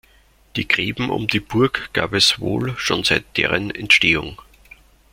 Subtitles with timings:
[0.55, 4.41] Die Gräben um die Burg gab es wohl schon seit deren Entstehung.